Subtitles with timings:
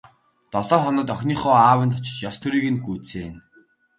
[0.53, 3.39] Долоо хоноод охиныхоо аавынд очиж ёс төрийг нь гүйцээнэ.